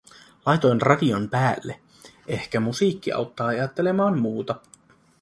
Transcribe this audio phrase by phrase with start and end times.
[0.45, 1.79] Laitoin radion päälle,
[2.27, 4.55] ehkä musiikki auttaa ajattelemaan muuta.